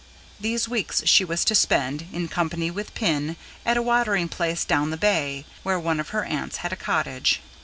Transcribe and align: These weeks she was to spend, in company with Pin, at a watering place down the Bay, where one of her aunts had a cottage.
These 0.39 0.67
weeks 0.67 1.03
she 1.05 1.23
was 1.23 1.45
to 1.45 1.53
spend, 1.53 2.07
in 2.11 2.27
company 2.27 2.71
with 2.71 2.95
Pin, 2.95 3.35
at 3.63 3.77
a 3.77 3.83
watering 3.83 4.29
place 4.29 4.65
down 4.65 4.89
the 4.89 4.97
Bay, 4.97 5.45
where 5.61 5.77
one 5.79 5.99
of 5.99 6.09
her 6.09 6.25
aunts 6.25 6.57
had 6.65 6.73
a 6.73 6.75
cottage. 6.75 7.39